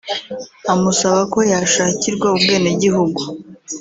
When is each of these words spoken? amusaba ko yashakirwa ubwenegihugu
amusaba 0.73 1.19
ko 1.33 1.39
yashakirwa 1.51 2.27
ubwenegihugu 2.35 3.21